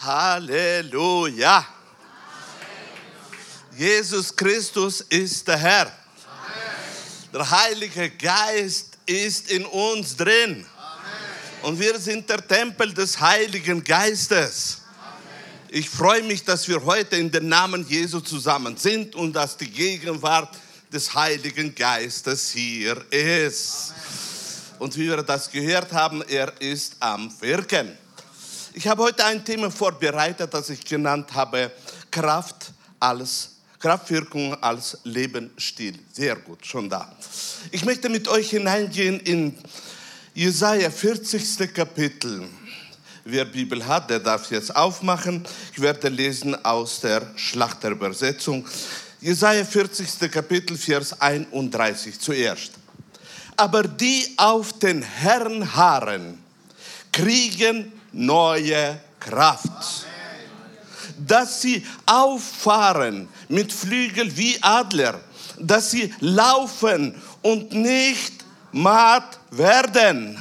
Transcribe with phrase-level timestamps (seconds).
[0.00, 1.66] Halleluja.
[3.76, 5.92] Jesus Christus ist der Herr.
[7.32, 10.64] Der Heilige Geist ist in uns drin.
[11.62, 14.78] Und wir sind der Tempel des Heiligen Geistes.
[15.68, 19.70] Ich freue mich, dass wir heute in den Namen Jesu zusammen sind und dass die
[19.70, 20.56] Gegenwart
[20.90, 23.92] des Heiligen Geistes hier ist.
[24.78, 27.98] Und wie wir das gehört haben, er ist am Wirken.
[28.72, 31.72] Ich habe heute ein Thema vorbereitet, das ich genannt habe,
[32.08, 35.98] Kraft als Kraftwirkung als Lebensstil.
[36.12, 37.10] Sehr gut, schon da.
[37.72, 39.58] Ich möchte mit euch hineingehen in
[40.34, 41.74] Jesaja 40.
[41.74, 42.46] Kapitel.
[43.24, 45.44] Wer Bibel hat, der darf jetzt aufmachen.
[45.72, 48.64] Ich werde lesen aus der Schlachterübersetzung.
[49.20, 50.30] Jesaja 40.
[50.30, 52.72] Kapitel, Vers 31 zuerst.
[53.56, 56.38] Aber die auf den Herrn harren,
[57.10, 60.06] kriegen neue Kraft.
[61.18, 65.20] Dass sie auffahren mit Flügel wie Adler,
[65.58, 68.32] dass sie laufen und nicht
[68.72, 70.38] matt werden,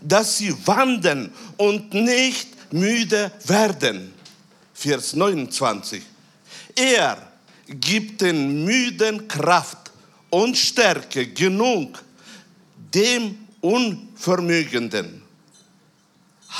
[0.00, 4.12] dass sie wandern und nicht müde werden.
[4.72, 6.02] Vers 29.
[6.76, 7.16] Er
[7.68, 9.90] gibt den Müden Kraft
[10.30, 12.02] und Stärke genug,
[12.92, 15.23] dem Unvermögenden.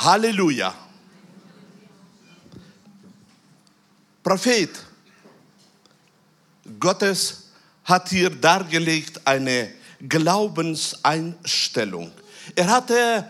[0.03, 0.73] Halleluja.
[4.23, 4.69] Prophet
[6.79, 7.49] Gottes
[7.83, 9.71] hat hier dargelegt eine
[10.01, 12.11] Glaubenseinstellung.
[12.55, 13.27] Er hatte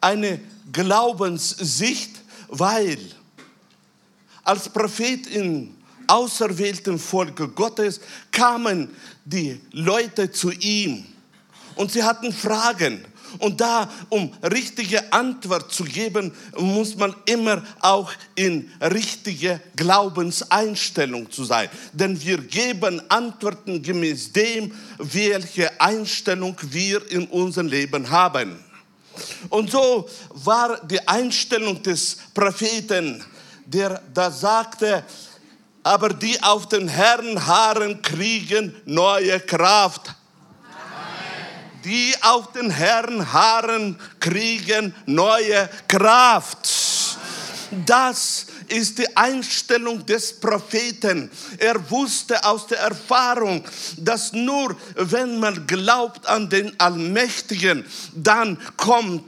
[0.00, 0.40] eine
[0.72, 2.98] Glaubenssicht, weil
[4.44, 11.06] als Prophet in auserwählten Volke Gottes kamen die Leute zu ihm
[11.76, 13.04] und sie hatten Fragen.
[13.38, 21.44] Und da, um richtige Antwort zu geben, muss man immer auch in richtige Glaubenseinstellung zu
[21.44, 21.68] sein.
[21.92, 28.58] Denn wir geben Antworten gemäß dem, welche Einstellung wir in unserem Leben haben.
[29.48, 33.24] Und so war die Einstellung des Propheten,
[33.66, 35.04] der da sagte,
[35.82, 40.14] aber die auf den Herrn harren, kriegen neue Kraft.
[41.84, 46.68] Die auf den Herrn harren, kriegen neue Kraft.
[47.84, 51.30] Das ist die Einstellung des Propheten.
[51.58, 53.64] Er wusste aus der Erfahrung,
[53.98, 57.84] dass nur wenn man glaubt an den Allmächtigen,
[58.14, 59.24] dann kommt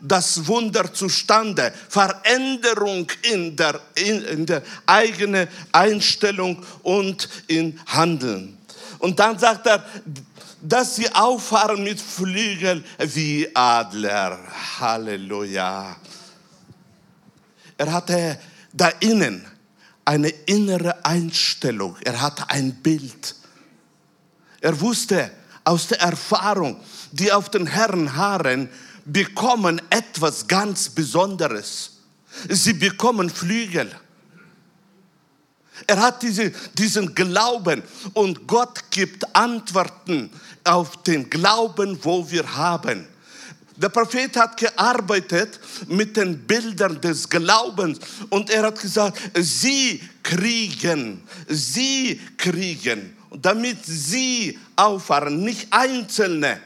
[0.00, 8.58] das Wunder zustande, Veränderung in der, in, in der eigenen Einstellung und in Handeln.
[8.98, 9.84] Und dann sagt er,
[10.60, 14.38] dass sie auffahren mit Flügeln wie Adler.
[14.80, 15.96] Halleluja.
[17.76, 18.38] Er hatte
[18.72, 19.46] da innen
[20.04, 21.96] eine innere Einstellung.
[22.04, 23.34] Er hatte ein Bild.
[24.60, 25.30] Er wusste
[25.64, 26.80] aus der Erfahrung,
[27.12, 28.68] die auf den Herrn harren,
[29.04, 31.98] bekommen etwas ganz Besonderes.
[32.48, 33.90] Sie bekommen Flügel.
[35.86, 37.82] Er hat diese, diesen Glauben
[38.14, 40.30] und Gott gibt Antworten
[40.68, 43.06] auf den Glauben, wo wir haben.
[43.76, 51.22] Der Prophet hat gearbeitet mit den Bildern des Glaubens und er hat gesagt, sie kriegen,
[51.46, 56.60] sie kriegen, damit sie auffahren, nicht Einzelne,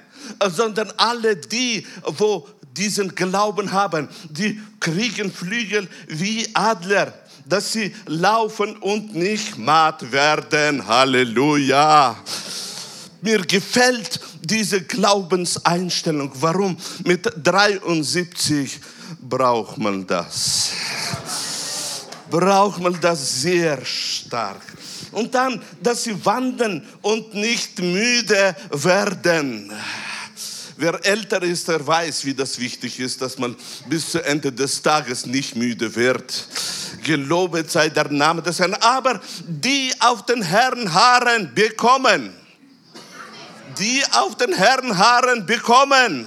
[0.50, 7.12] sondern alle die, wo diesen Glauben haben, die kriegen Flügel wie Adler,
[7.44, 10.86] dass sie laufen und nicht matt werden.
[10.86, 12.16] Halleluja.
[13.22, 16.33] Mir gefällt diese Glaubenseinstellung.
[16.34, 16.77] Warum?
[17.05, 18.81] Mit 73
[19.21, 20.71] braucht man das.
[22.28, 24.61] Braucht man das sehr stark.
[25.12, 29.71] Und dann, dass sie wandern und nicht müde werden.
[30.77, 33.55] Wer älter ist, der weiß, wie das wichtig ist, dass man
[33.88, 36.49] bis zu Ende des Tages nicht müde wird.
[37.05, 38.75] Gelobet sei der Name des Herrn.
[38.75, 42.42] Aber die auf den Herrn harren, bekommen.
[43.78, 46.26] Die auf den Herrn harren, bekommen.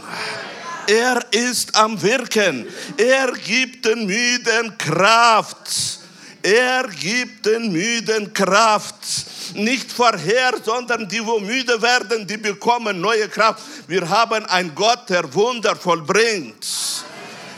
[0.88, 2.68] Er ist am Wirken.
[2.98, 6.00] Er gibt den Müden Kraft.
[6.42, 8.96] Er gibt den Müden Kraft.
[9.56, 13.64] Nicht vorher, sondern die, wo müde werden, die bekommen neue Kraft.
[13.88, 16.66] Wir haben einen Gott, der Wunder vollbringt.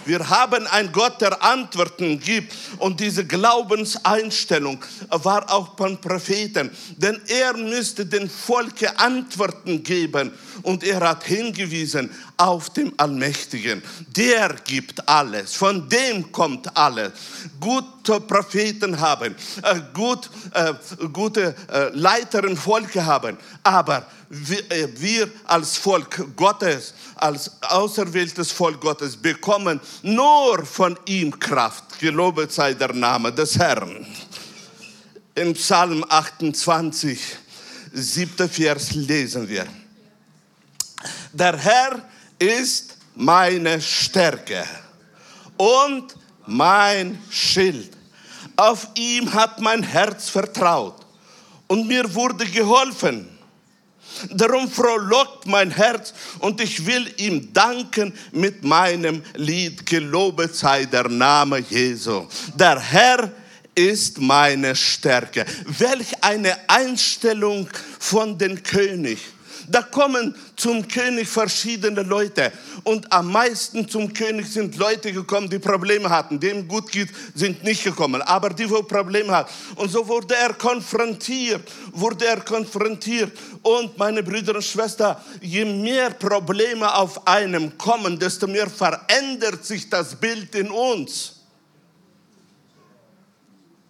[0.07, 2.53] Wir haben einen Gott, der Antworten gibt.
[2.77, 6.71] Und diese Glaubenseinstellung war auch beim Propheten.
[6.95, 10.31] Denn er müsste den Volke Antworten geben.
[10.63, 13.81] Und er hat hingewiesen auf dem Allmächtigen.
[14.15, 17.11] Der gibt alles, von dem kommt alles.
[17.59, 20.73] Gute Propheten haben, äh, gut, äh,
[21.11, 28.51] gute äh, Leiter im Volke haben, aber wir, äh, wir als Volk Gottes, als auserwähltes
[28.51, 31.99] Volk Gottes bekommen nur von ihm Kraft.
[31.99, 34.05] Gelobet sei der Name des Herrn.
[35.35, 37.19] Im Psalm 28,
[37.93, 39.67] siebter Vers lesen wir.
[41.33, 42.01] Der Herr
[42.39, 44.65] ist meine Stärke
[45.57, 46.15] und
[46.45, 47.91] mein Schild.
[48.55, 51.05] Auf ihm hat mein Herz vertraut
[51.67, 53.36] und mir wurde geholfen.
[54.31, 59.85] Darum frohlockt mein Herz und ich will ihm danken mit meinem Lied.
[59.85, 62.27] Gelobet sei der Name Jesu.
[62.55, 63.31] Der Herr
[63.75, 65.45] ist meine Stärke.
[65.65, 67.69] Welch eine Einstellung
[67.99, 69.19] von den König.
[69.69, 72.53] Da kommen zum König verschiedene Leute.
[72.83, 76.39] Und am meisten zum König sind Leute gekommen, die Probleme hatten.
[76.39, 78.21] Dem gut geht, sind nicht gekommen.
[78.21, 79.51] Aber die, wo Probleme hatten.
[79.75, 83.37] Und so wurde er konfrontiert, wurde er konfrontiert.
[83.61, 89.89] Und meine Brüder und Schwestern, je mehr Probleme auf einem kommen, desto mehr verändert sich
[89.89, 91.33] das Bild in uns.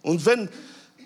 [0.02, 0.48] Und wenn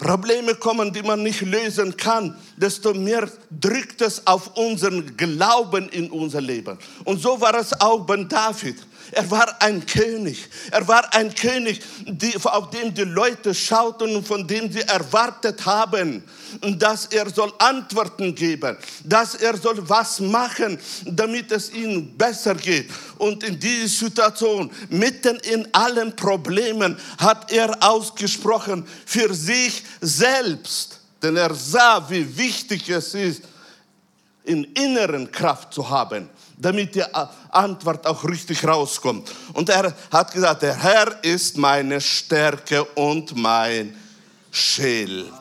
[0.02, 6.10] Probleme kommen, die man nicht lösen kann, desto mehr drückt es auf unseren Glauben in
[6.10, 6.76] unser Leben.
[7.04, 8.76] Und so war es auch bei David.
[9.14, 10.48] Er war ein König.
[10.70, 15.66] Er war ein König, die, auf den die Leute schauten und von dem sie erwartet
[15.66, 16.24] haben,
[16.78, 22.90] dass er soll Antworten geben, dass er soll was machen, damit es ihnen besser geht.
[23.18, 31.36] Und in dieser Situation, mitten in allen Problemen, hat er ausgesprochen für sich selbst, denn
[31.36, 33.42] er sah, wie wichtig es ist,
[34.44, 36.30] in inneren Kraft zu haben
[36.62, 37.04] damit die
[37.50, 39.30] Antwort auch richtig rauskommt.
[39.52, 43.96] Und er hat gesagt, der Herr ist meine Stärke und mein
[44.50, 45.32] Schild.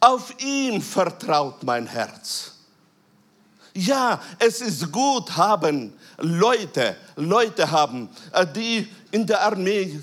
[0.00, 2.52] Auf ihm vertraut mein Herz.
[3.74, 10.00] Ja, es ist gut haben Leute, Leute haben, äh, die in der Armee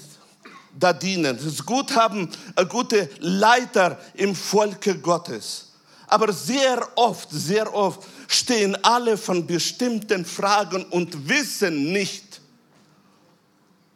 [0.78, 1.36] da dienen.
[1.36, 5.74] Es ist gut haben äh, gute Leiter im Volke Gottes.
[6.08, 12.42] Aber sehr oft, sehr oft stehen alle von bestimmten Fragen und wissen nicht,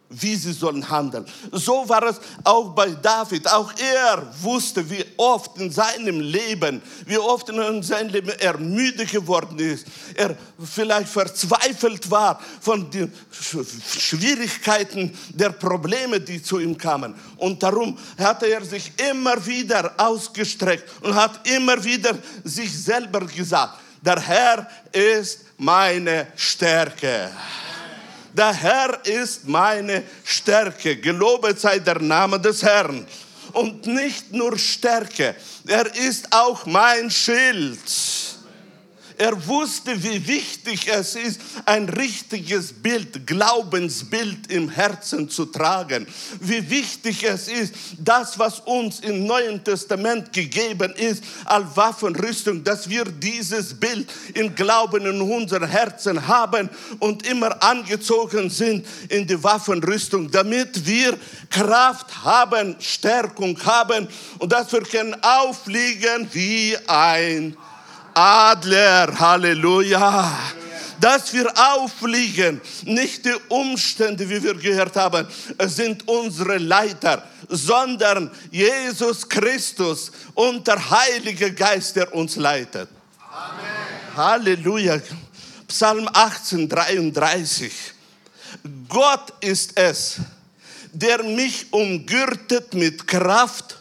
[0.09, 1.25] wie sie sollen handeln.
[1.51, 3.47] So war es auch bei David.
[3.47, 9.05] Auch er wusste, wie oft in seinem Leben, wie oft in seinem Leben er müde
[9.05, 9.85] geworden ist.
[10.15, 17.13] Er vielleicht verzweifelt war von den Schwierigkeiten der Probleme, die zu ihm kamen.
[17.37, 23.79] Und darum hatte er sich immer wieder ausgestreckt und hat immer wieder sich selber gesagt,
[24.01, 27.29] der Herr ist meine Stärke.
[28.33, 30.97] Der Herr ist meine Stärke.
[30.97, 33.05] Gelobet sei der Name des Herrn.
[33.53, 35.35] Und nicht nur Stärke,
[35.67, 37.79] er ist auch mein Schild.
[39.19, 46.07] Er wusste, wie wichtig es ist, ein richtiges Bild, Glaubensbild im Herzen zu tragen.
[46.39, 52.89] Wie wichtig es ist, das, was uns im Neuen Testament gegeben ist, als Waffenrüstung, dass
[52.89, 56.69] wir dieses Bild im Glauben in unseren Herzen haben
[56.99, 61.17] und immer angezogen sind in die Waffenrüstung, damit wir
[61.49, 67.57] Kraft haben, Stärkung haben und dass wir können aufliegen wie ein
[68.13, 70.31] Adler, Halleluja.
[70.99, 75.25] Dass wir aufliegen, nicht die Umstände, wie wir gehört haben,
[75.59, 82.89] sind unsere Leiter, sondern Jesus Christus und der Heilige Geist, der uns leitet.
[83.31, 84.17] Amen.
[84.17, 84.99] Halleluja.
[85.69, 87.71] Psalm 18, 33.
[88.89, 90.17] Gott ist es,
[90.91, 93.77] der mich umgürtet mit Kraft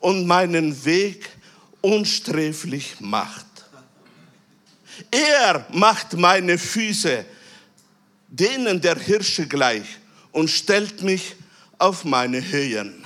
[0.00, 1.30] und meinen Weg
[1.80, 3.47] unsträflich macht.
[5.10, 7.24] Er macht meine Füße
[8.28, 9.98] denen der Hirsche gleich
[10.32, 11.34] und stellt mich
[11.78, 13.04] auf meine Höhen.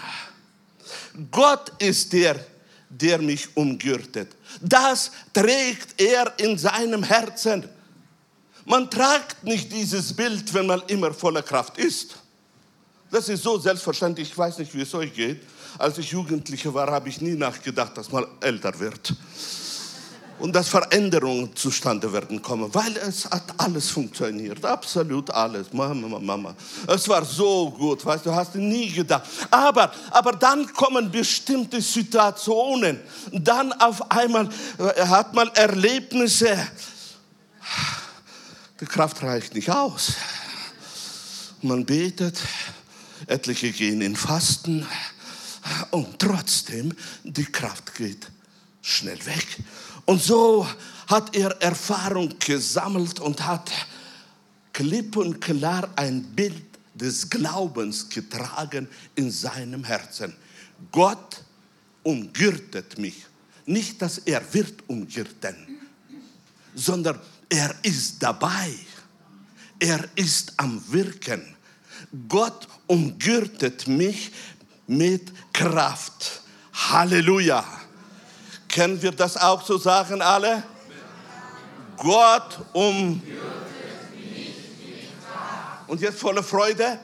[1.30, 2.44] Gott ist der,
[2.88, 4.34] der mich umgürtet.
[4.60, 7.68] Das trägt er in seinem Herzen.
[8.64, 12.16] Man tragt nicht dieses Bild, wenn man immer voller Kraft ist.
[13.10, 14.30] Das ist so selbstverständlich.
[14.30, 15.42] Ich weiß nicht, wie es euch geht.
[15.78, 19.14] Als ich Jugendlicher war, habe ich nie nachgedacht, dass man älter wird
[20.42, 25.72] und dass Veränderungen zustande werden kommen, weil es hat alles funktioniert, absolut alles.
[25.72, 26.56] Mama, Mama,
[26.88, 29.22] es war so gut, weißt du, hast nie gedacht.
[29.52, 32.98] Aber, aber dann kommen bestimmte Situationen,
[33.30, 36.58] dann auf einmal äh, hat man Erlebnisse,
[38.80, 40.14] Die Kraft reicht nicht aus.
[41.60, 42.40] Man betet,
[43.28, 44.84] etliche gehen in Fasten
[45.92, 48.26] und trotzdem die Kraft geht
[48.82, 49.46] schnell weg.
[50.04, 50.66] Und so
[51.06, 53.70] hat er Erfahrung gesammelt und hat
[54.72, 60.34] klipp und klar ein Bild des Glaubens getragen in seinem Herzen.
[60.90, 61.42] Gott
[62.02, 63.26] umgürtet mich.
[63.64, 65.56] Nicht, dass er wird umgürten,
[66.74, 68.74] sondern er ist dabei.
[69.78, 71.56] Er ist am Wirken.
[72.28, 74.32] Gott umgürtet mich
[74.86, 76.42] mit Kraft.
[76.72, 77.81] Halleluja.
[78.72, 80.62] Können wir das auch so sagen, alle?
[81.98, 83.22] Gott um.
[85.86, 86.98] Und jetzt voller Freude.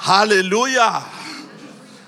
[0.00, 1.04] Halleluja.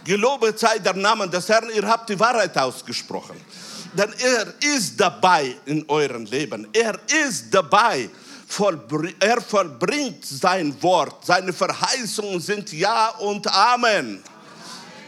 [0.02, 3.36] Gelobet sei der Name des Herrn, ihr habt die Wahrheit ausgesprochen.
[3.92, 6.66] Denn er ist dabei in eurem Leben.
[6.72, 8.08] Er ist dabei.
[9.20, 11.26] Er vollbringt sein Wort.
[11.26, 14.22] Seine Verheißungen sind Ja und Amen.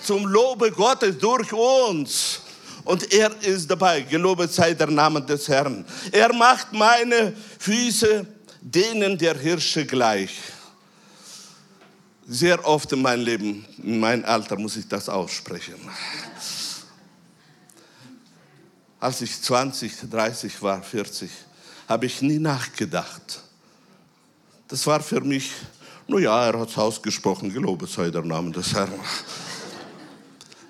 [0.04, 2.40] Zum Lobe Gottes durch uns.
[2.84, 4.02] Und er ist dabei.
[4.02, 5.84] Gelobet sei der Name des Herrn.
[6.12, 8.26] Er macht meine Füße
[8.64, 10.30] denen der Hirsche gleich.
[12.26, 15.75] Sehr oft in meinem Leben, in meinem Alter muss ich das aussprechen.
[18.99, 21.30] Als ich 20, 30 war, 40,
[21.87, 23.42] habe ich nie nachgedacht.
[24.66, 25.50] Das war für mich,
[26.08, 28.99] naja, er hat es ausgesprochen, gelobet sei der Name des Herrn.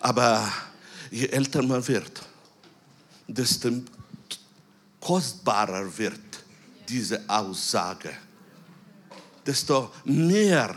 [0.04, 0.52] Aber
[1.11, 2.20] je älter man wird,
[3.26, 3.70] desto
[5.00, 6.44] kostbarer wird
[6.87, 8.11] diese Aussage.
[9.46, 10.76] Desto mehr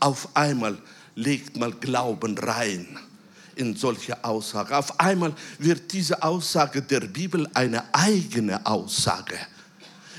[0.00, 0.78] auf einmal
[1.14, 2.98] legt man Glauben rein
[3.56, 4.74] in solche Aussage.
[4.74, 9.38] Auf einmal wird diese Aussage der Bibel eine eigene Aussage,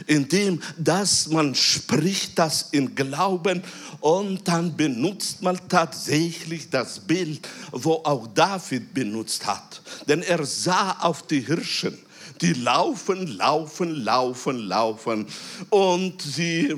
[0.08, 3.64] indem dass man spricht das in Glauben
[4.00, 9.82] und dann benutzt man tatsächlich das Bild, wo auch David benutzt hat.
[10.08, 11.98] Denn er sah auf die Hirschen,
[12.42, 15.28] die laufen, laufen, laufen, laufen
[15.70, 16.76] und sie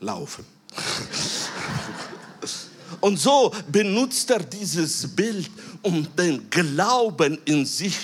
[0.00, 0.44] laufen.
[3.00, 5.50] Und so benutzt er dieses Bild,
[5.82, 7.96] um den Glauben in sich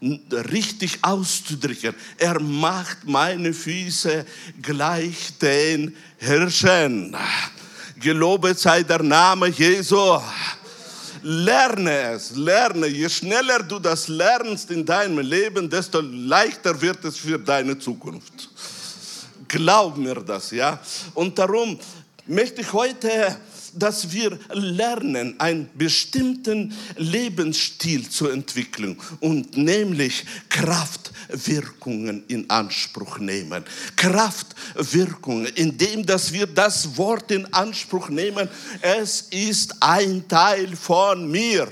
[0.00, 1.94] richtig auszudrücken.
[2.16, 4.24] Er macht meine Füße
[4.62, 7.16] gleich den Hirschen.
[7.96, 10.20] Gelobet sei der Name Jesu.
[11.22, 12.86] Lerne es, lerne.
[12.86, 18.48] Je schneller du das lernst in deinem Leben, desto leichter wird es für deine Zukunft.
[19.46, 20.80] Glaub mir das, ja.
[21.12, 21.78] Und darum
[22.26, 23.36] möchte ich heute
[23.74, 33.64] dass wir lernen, einen bestimmten Lebensstil zu entwickeln und nämlich Kraftwirkungen in Anspruch nehmen.
[33.96, 38.48] Kraftwirkungen, indem dass wir das Wort in Anspruch nehmen,
[38.82, 41.68] es ist ein Teil von mir.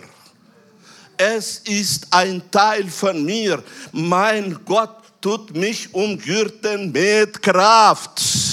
[1.17, 3.62] Es ist ein Teil von mir.
[3.90, 8.48] Mein Gott tut mich umgürten mit Kraft.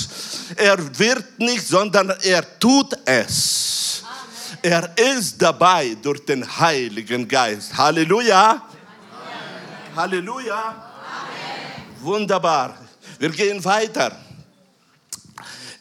[0.56, 4.04] Er wird nicht, sondern er tut es.
[4.04, 4.60] Amen.
[4.62, 7.76] Er ist dabei durch den Heiligen Geist.
[7.76, 8.52] Halleluja.
[8.52, 9.96] Amen.
[9.96, 10.56] Halleluja.
[10.56, 12.02] Amen.
[12.02, 12.78] Wunderbar.
[13.20, 14.18] Wir gehen weiter.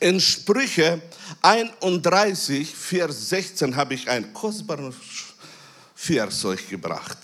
[0.00, 1.00] In Sprüche
[1.40, 4.95] 31, Vers 16 habe ich einen kostbaren
[5.95, 7.19] Vers euch gebracht.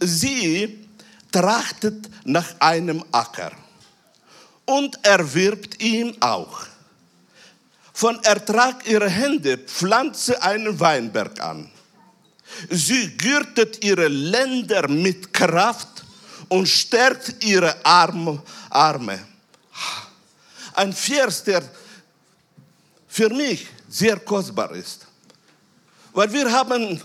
[0.00, 0.86] Sie
[1.32, 3.52] trachtet nach einem Acker
[4.66, 6.66] und erwirbt ihn auch.
[7.92, 11.70] Von Ertrag ihrer Hände pflanze einen Weinberg an.
[12.68, 16.04] Sie gürtet ihre Länder mit Kraft
[16.48, 18.42] und stärkt ihre Arme.
[18.68, 19.18] Arme.
[20.74, 21.62] Ein Vers, der
[23.08, 25.06] für mich sehr kostbar ist.
[26.12, 27.00] Weil wir haben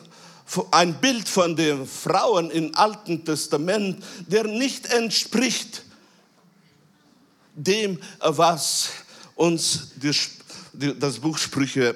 [0.71, 5.83] ein Bild von den Frauen im Alten Testament, der nicht entspricht
[7.53, 8.89] dem, was
[9.35, 9.89] uns
[10.73, 11.95] das Buch Sprüche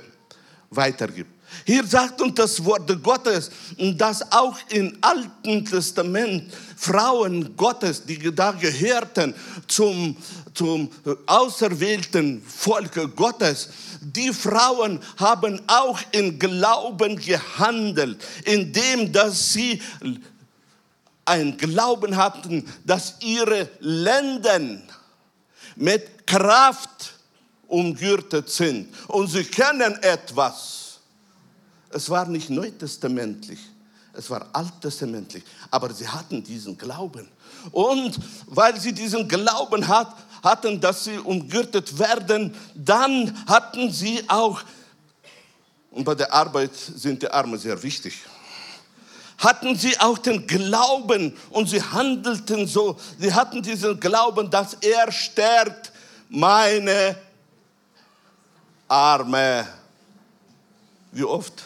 [0.70, 1.36] weitergibt.
[1.64, 8.52] Hier sagt uns das Wort Gottes, dass auch im Alten Testament Frauen Gottes, die da
[8.52, 9.34] gehörten
[9.68, 10.18] zum,
[10.54, 10.90] zum
[11.26, 13.70] auserwählten Volk Gottes,
[14.02, 19.82] die Frauen haben auch in Glauben gehandelt, indem dass sie
[21.24, 24.84] ein Glauben hatten, dass ihre Lenden
[25.76, 27.14] mit Kraft
[27.68, 28.94] umgürtet sind.
[29.08, 31.00] Und sie kennen etwas.
[31.90, 33.60] Es war nicht neutestamentlich.
[34.14, 35.44] Es war alttestamentlich.
[35.72, 37.28] Aber sie hatten diesen Glauben.
[37.72, 38.18] Und
[38.48, 44.62] weil sie diesen Glauben hat, hatten, dass sie umgürtet werden, dann hatten sie auch,
[45.92, 48.22] und bei der Arbeit sind die Arme sehr wichtig,
[49.38, 52.98] hatten sie auch den Glauben und sie handelten so.
[53.20, 55.92] Sie hatten diesen Glauben, dass er stärkt
[56.30, 57.16] meine
[58.88, 59.68] Arme.
[61.12, 61.64] Wie oft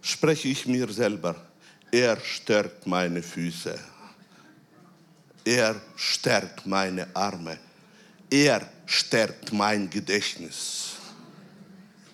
[0.00, 1.36] spreche ich mir selber,
[1.90, 3.78] er stärkt meine Füße.
[5.44, 7.58] Er stärkt meine Arme.
[8.30, 10.94] Er stärkt mein Gedächtnis.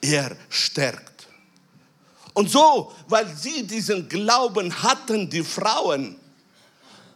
[0.00, 1.09] Er stärkt.
[2.34, 6.16] Und so, weil sie diesen Glauben hatten, die Frauen,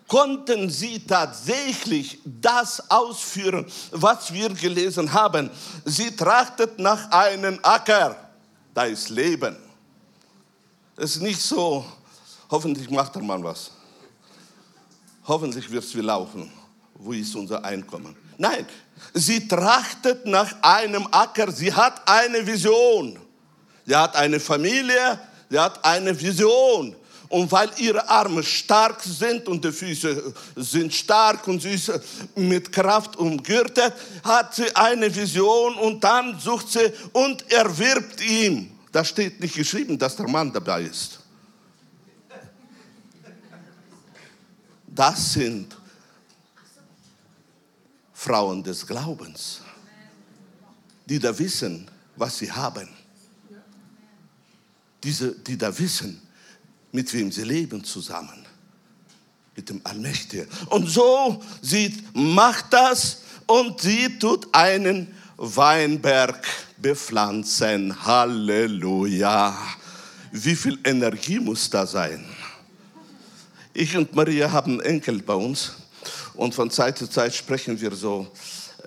[0.08, 5.50] konnten sie tatsächlich das ausführen, was wir gelesen haben.
[5.84, 8.16] Sie trachtet nach einem Acker,
[8.74, 9.56] da ist Leben.
[10.96, 11.84] Es ist nicht so,
[12.50, 13.70] hoffentlich macht der Mann was.
[15.26, 16.52] Hoffentlich wird es wie laufen.
[16.94, 18.14] Wo ist unser Einkommen?
[18.36, 18.66] Nein,
[19.14, 21.50] sie trachtet nach einem Acker.
[21.50, 23.18] Sie hat eine Vision.
[23.86, 25.18] Sie hat eine Familie.
[25.50, 26.96] Sie hat eine Vision.
[27.28, 31.92] Und weil ihre Arme stark sind und die Füße sind stark und sie ist
[32.36, 38.78] mit Kraft umgürtet, hat sie eine Vision und dann sucht sie und erwirbt ihn.
[38.92, 41.18] Da steht nicht geschrieben, dass der Mann dabei ist.
[44.86, 45.76] Das sind
[48.12, 49.60] Frauen des Glaubens,
[51.04, 52.88] die da wissen, was sie haben.
[55.04, 56.20] Diese, die da wissen,
[56.92, 58.46] mit wem sie leben zusammen.
[59.54, 60.48] Mit dem Allmächtigen.
[60.70, 66.44] Und so, sie macht das und sie tut einen Weinberg
[66.78, 68.04] bepflanzen.
[68.04, 69.56] Halleluja.
[70.32, 72.24] Wie viel Energie muss da sein?
[73.72, 75.72] Ich und Maria haben Enkel bei uns
[76.34, 78.30] und von Zeit zu Zeit sprechen wir so,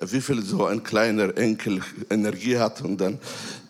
[0.01, 3.19] wie viel so ein kleiner Enkel Energie hat und dann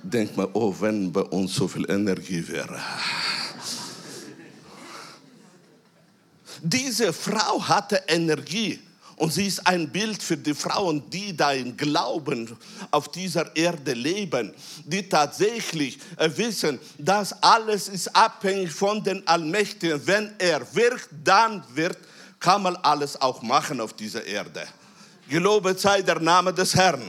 [0.03, 2.80] denkt man, oh, wenn bei uns so viel Energie wäre.
[6.62, 8.80] Diese Frau hatte Energie.
[9.15, 12.56] Und sie ist ein Bild für die Frauen, die da im Glauben
[12.91, 14.54] auf dieser Erde leben,
[14.86, 20.06] die tatsächlich äh, wissen, dass alles ist abhängig von den Allmächtigen.
[20.06, 21.97] Wenn er wirkt, dann wird,
[22.39, 24.67] kann man alles auch machen auf dieser Erde.
[25.30, 27.02] Gelobet sei der Name des Herrn.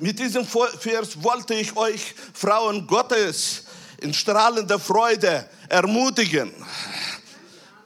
[0.00, 3.64] Mit diesem Vers wollte ich euch, Frauen Gottes,
[4.00, 6.52] in strahlender Freude ermutigen.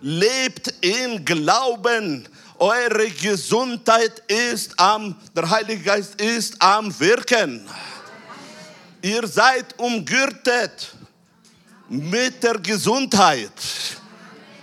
[0.01, 2.27] Lebt im Glauben
[2.59, 7.69] eure Gesundheit ist am, der Heilige Geist ist am Wirken.
[9.03, 10.95] Ihr seid umgürtet
[11.89, 13.53] mit der Gesundheit.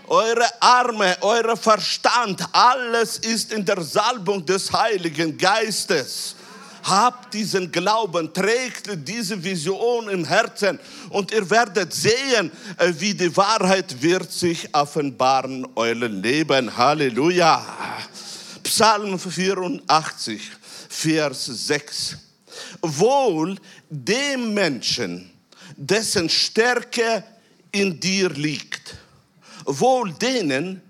[0.07, 6.35] Eure Arme, euer Verstand, alles ist in der Salbung des Heiligen Geistes.
[6.83, 10.77] Habt diesen Glauben, trägt diese Vision im Herzen
[11.09, 16.75] und ihr werdet sehen, äh, wie die Wahrheit wird sich offenbaren euren Leben.
[16.75, 17.65] Halleluja.
[18.63, 20.41] Psalm 84,
[20.89, 22.17] Vers 6.
[22.81, 23.57] Wohl
[23.89, 25.31] dem Menschen,
[25.77, 27.23] dessen Stärke
[27.71, 28.97] in dir liegt.
[29.65, 30.82] Wohl denen,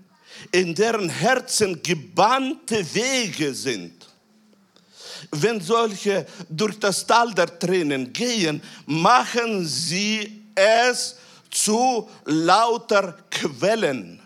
[0.50, 4.04] in deren Herzen gebannte Wege sind
[5.30, 11.16] wenn solche durch das Tal der Tränen gehen, machen sie es
[11.50, 14.20] zu lauter Quellen.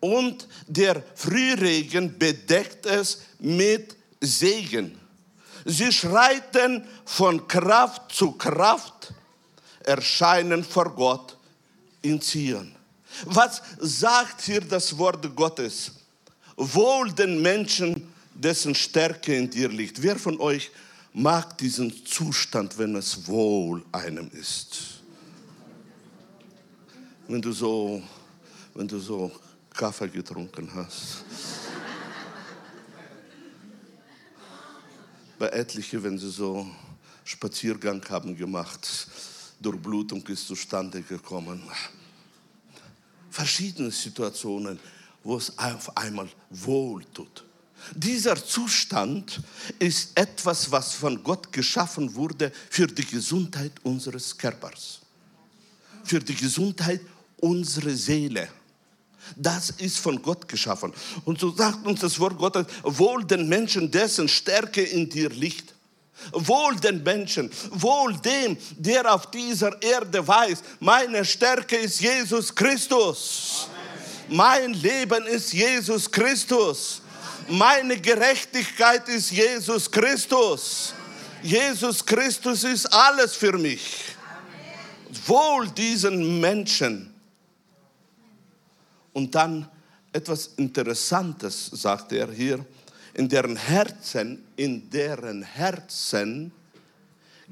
[0.00, 4.98] Und der Frühregen bedeckt es mit Segen.
[5.64, 9.12] Sie schreiten von Kraft zu Kraft,
[9.84, 11.36] erscheinen vor Gott
[12.00, 12.74] in Zion.
[13.26, 15.92] Was sagt hier das Wort Gottes?
[16.56, 20.02] Wohl den Menschen, dessen Stärke in dir liegt.
[20.02, 20.70] Wer von euch
[21.12, 25.00] mag diesen Zustand, wenn es wohl einem ist?
[27.28, 28.02] Wenn du so,
[28.74, 29.30] wenn du so
[29.74, 31.24] Kaffee getrunken hast.
[35.38, 36.66] Bei etlichen, wenn sie so
[37.24, 39.06] Spaziergang haben gemacht,
[39.60, 41.62] Durchblutung ist zustande gekommen.
[43.30, 44.78] Verschiedene Situationen,
[45.22, 47.44] wo es auf einmal wohl tut.
[47.94, 49.40] Dieser Zustand
[49.78, 55.00] ist etwas, was von Gott geschaffen wurde für die Gesundheit unseres Körpers,
[56.04, 57.00] für die Gesundheit
[57.38, 58.48] unserer Seele.
[59.36, 60.92] Das ist von Gott geschaffen.
[61.24, 65.74] Und so sagt uns das Wort Gottes, wohl den Menschen, dessen Stärke in dir liegt.
[66.32, 73.68] Wohl den Menschen, wohl dem, der auf dieser Erde weiß, meine Stärke ist Jesus Christus.
[74.28, 74.36] Amen.
[74.36, 77.02] Mein Leben ist Jesus Christus.
[77.48, 80.94] Meine Gerechtigkeit ist Jesus Christus.
[81.42, 84.14] Jesus Christus ist alles für mich.
[85.26, 87.12] Wohl diesen Menschen.
[89.12, 89.68] Und dann
[90.12, 92.64] etwas Interessantes, sagt er hier
[93.20, 96.50] in deren Herzen, in deren Herzen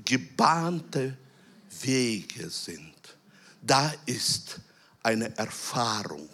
[0.03, 1.15] gebahnte
[1.83, 2.95] Wege sind.
[3.61, 4.61] Da ist
[5.03, 6.31] eine Erfahrung.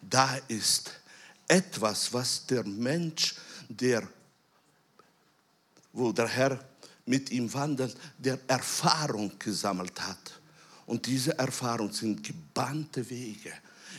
[0.00, 0.92] Da ist
[1.48, 3.34] etwas, was der Mensch,
[3.68, 4.06] der,
[5.92, 6.64] wo der Herr
[7.04, 10.40] mit ihm wandelt, der Erfahrung gesammelt hat.
[10.86, 13.52] Und diese Erfahrung sind gebahnte Wege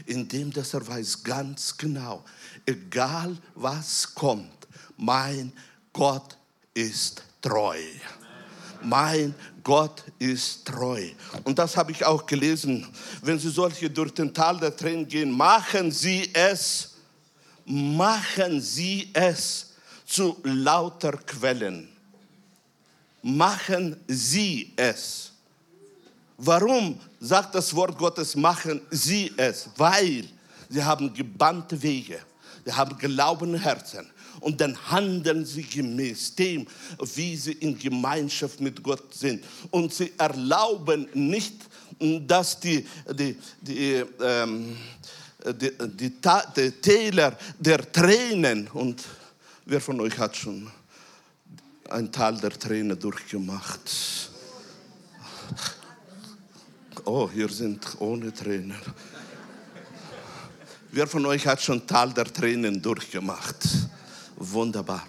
[0.05, 2.23] indem dass er weiß ganz genau,
[2.65, 5.51] egal was kommt, mein
[5.91, 6.37] Gott
[6.73, 7.79] ist treu.
[8.81, 11.09] Mein Gott ist treu.
[11.43, 12.85] Und das habe ich auch gelesen.
[13.21, 16.95] Wenn Sie solche durch den Tal der Tränen gehen, machen Sie es,
[17.65, 19.73] machen Sie es
[20.05, 21.87] zu lauter Quellen.
[23.21, 25.32] Machen Sie es.
[26.37, 29.69] Warum sagt das Wort Gottes, machen sie es?
[29.77, 30.25] Weil
[30.69, 32.19] sie haben gebannte Wege,
[32.65, 34.07] sie haben glaubende Herzen
[34.39, 36.67] und dann handeln sie gemäß dem,
[37.15, 39.43] wie sie in Gemeinschaft mit Gott sind.
[39.71, 41.55] Und sie erlauben nicht,
[42.27, 44.75] dass die, die, die, ähm,
[45.45, 46.13] die, die,
[46.55, 49.03] die Täler der Tränen, und
[49.65, 50.69] wer von euch hat schon
[51.89, 54.31] ein Tal der Tränen durchgemacht?
[57.05, 58.77] Oh, hier sind ohne Tränen.
[60.89, 63.67] Wer von euch hat schon Tal der Tränen durchgemacht?
[64.37, 65.05] Wunderbar.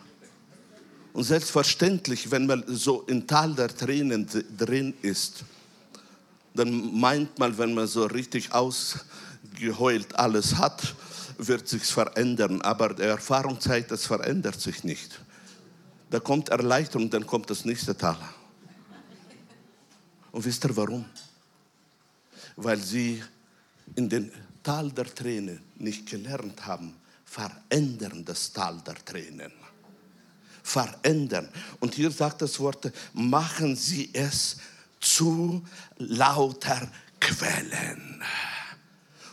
[1.12, 4.28] Und selbstverständlich, wenn man so im Tal der Tränen
[4.58, 5.44] drin ist,
[6.52, 10.96] dann meint man, wenn man so richtig ausgeheult alles hat,
[11.38, 12.60] wird sich verändern.
[12.62, 15.20] Aber die Erfahrung zeigt, es verändert sich nicht.
[16.10, 18.18] Da kommt Erleichterung, dann kommt das nächste Tal.
[20.32, 21.04] Und wisst ihr warum?
[22.56, 23.22] Weil sie
[23.96, 24.30] in den
[24.62, 29.52] Tal der Tränen nicht gelernt haben, verändern das Tal der Tränen.
[30.62, 31.48] Verändern.
[31.80, 34.56] Und hier sagt das Wort, machen Sie es
[34.98, 35.62] zu
[35.98, 36.90] lauter
[37.20, 38.22] Quellen.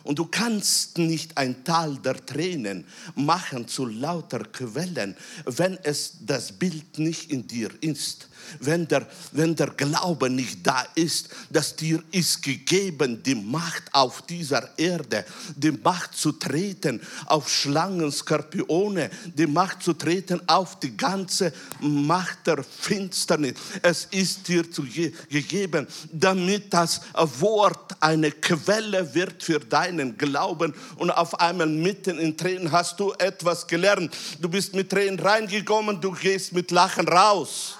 [0.03, 2.85] Und du kannst nicht ein Tal der Tränen
[3.15, 8.27] machen zu lauter Quellen, wenn es das Bild nicht in dir ist
[8.59, 14.23] wenn der, wenn der Glaube nicht da ist, dass dir ist gegeben die Macht auf
[14.23, 20.95] dieser Erde, die Macht zu treten auf Schlangen, Skorpione, die Macht zu treten auf die
[20.95, 23.55] ganze Macht der Finsternis.
[23.81, 27.01] Es ist dir zu ge gegeben, damit das
[27.39, 29.59] Wort eine Quelle wird für
[29.97, 34.15] deinen Glauben und auf einmal mitten in Tränen hast du etwas gelernt.
[34.39, 37.77] Du bist mit Tränen reingekommen, du gehst mit Lachen raus.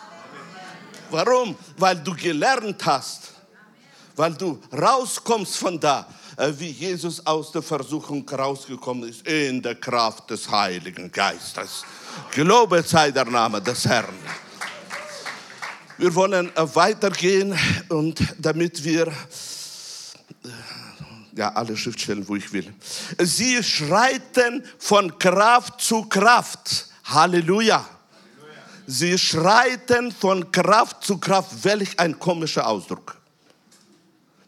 [1.10, 1.56] Warum?
[1.78, 3.34] Weil du gelernt hast.
[4.16, 9.76] Weil du rauskommst von da, äh, wie Jesus aus der Versuchung rausgekommen ist, in der
[9.76, 11.84] Kraft des Heiligen Geistes.
[12.32, 14.16] Gelobe sei der Name des Herrn.
[15.98, 17.58] Wir wollen äh, weitergehen
[17.90, 19.14] und damit wir äh,
[21.36, 22.74] ja, alle Schriftstellen, wo ich will.
[23.20, 26.88] Sie schreiten von Kraft zu Kraft.
[27.06, 27.88] Halleluja.
[28.88, 31.64] Sie schreiten von Kraft zu Kraft.
[31.64, 33.18] Welch ein komischer Ausdruck.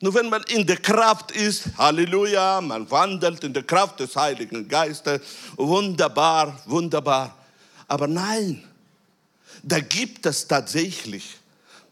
[0.02, 4.68] Nur wenn man in der Kraft ist, Halleluja, man wandelt in der Kraft des Heiligen
[4.68, 5.22] Geistes,
[5.56, 7.38] wunderbar, wunderbar.
[7.88, 8.66] Aber nein,
[9.62, 11.38] da gibt es tatsächlich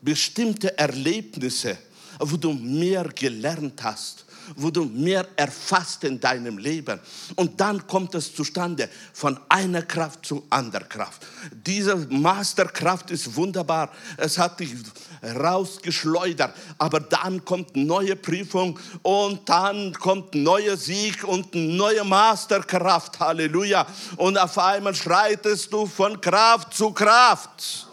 [0.02, 1.78] bestimmte Erlebnisse,
[2.20, 4.26] wo du mehr gelernt hast,
[4.56, 7.00] wo du mehr erfasst in deinem Leben.
[7.36, 11.26] Und dann kommt es zustande von einer Kraft zu anderer Kraft.
[11.52, 13.92] Diese Masterkraft ist wunderbar.
[14.18, 14.76] Es hat dich
[15.24, 16.54] rausgeschleudert.
[16.78, 23.20] Aber dann kommt neue Prüfung und dann kommt neuer Sieg und neue Masterkraft.
[23.20, 23.86] Halleluja.
[24.18, 27.88] Und auf einmal schreitest du von Kraft zu Kraft.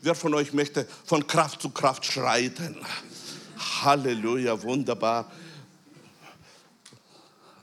[0.00, 2.76] Wer von euch möchte von Kraft zu Kraft schreiten?
[3.84, 5.30] Halleluja, wunderbar.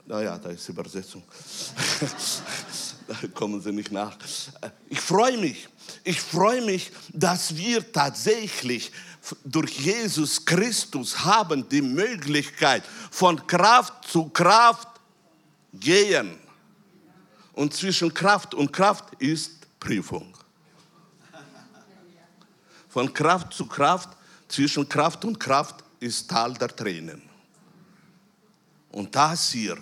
[0.06, 1.22] Naja, da ist Übersetzung.
[3.08, 4.16] da kommen sie nicht nach.
[4.88, 5.68] Ich freue mich.
[6.04, 8.92] Ich freue mich, dass wir tatsächlich
[9.44, 14.88] durch Jesus Christus haben die Möglichkeit von Kraft zu Kraft
[15.72, 16.38] gehen.
[17.52, 20.32] Und zwischen Kraft und Kraft ist Prüfung.
[22.88, 24.10] Von Kraft zu Kraft,
[24.48, 27.22] zwischen Kraft und Kraft ist Tal der Tränen.
[28.92, 29.78] Und das hier,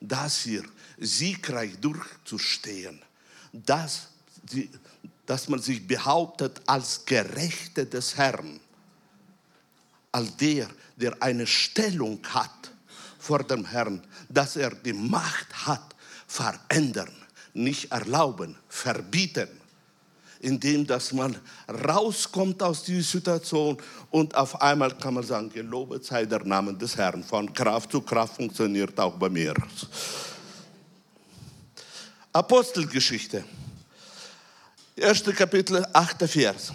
[0.00, 0.64] das hier,
[0.98, 3.00] siegreich durchzustehen,
[3.52, 4.08] das,
[4.42, 4.70] die,
[5.26, 8.60] dass man sich behauptet als Gerechte des Herrn,
[10.10, 12.72] als der, der eine Stellung hat
[13.18, 15.94] vor dem Herrn, dass er die Macht hat,
[16.26, 17.14] verändern,
[17.54, 19.48] nicht erlauben, verbieten,
[20.42, 21.36] indem dass man
[21.86, 23.78] rauskommt aus dieser Situation
[24.10, 27.22] und auf einmal kann man sagen, gelobet sei der Name des Herrn.
[27.22, 29.54] Von Kraft zu Kraft funktioniert auch bei mir.
[32.32, 33.44] Apostelgeschichte,
[35.00, 35.24] 1.
[35.36, 36.28] Kapitel, 8.
[36.28, 36.72] Vers.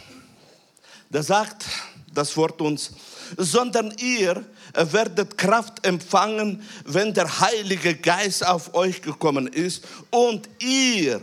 [1.10, 1.66] Da sagt
[2.14, 2.92] das Wort uns,
[3.38, 11.22] sondern ihr werdet Kraft empfangen, wenn der Heilige Geist auf euch gekommen ist und ihr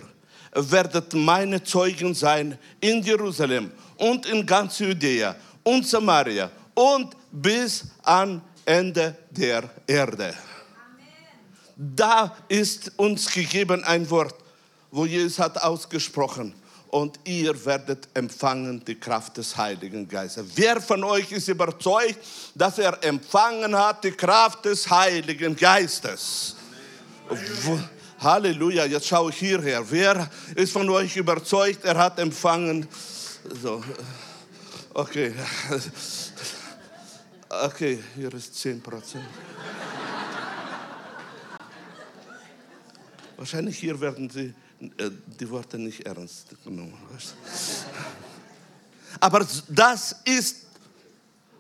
[0.54, 8.40] werdet meine Zeugen sein in Jerusalem und in ganz Judäa und Samaria und bis an
[8.64, 10.34] Ende der Erde.
[11.76, 14.34] Da ist uns gegeben ein Wort,
[14.90, 16.54] wo Jesus hat ausgesprochen,
[16.94, 20.46] und ihr werdet empfangen die Kraft des Heiligen Geistes.
[20.54, 22.20] Wer von euch ist überzeugt,
[22.54, 26.54] dass er empfangen hat die Kraft des Heiligen Geistes?
[27.28, 27.88] Amen.
[28.18, 29.85] Halleluja, jetzt schaue ich hierher.
[29.90, 32.87] Wer ist von euch überzeugt, er hat empfangen?
[33.62, 33.83] So.
[34.92, 35.35] Okay.
[37.62, 39.24] Okay, hier ist 10 Prozent.
[43.37, 46.94] Wahrscheinlich hier werden sie äh, die Worte nicht ernst genommen.
[49.20, 50.66] Aber das ist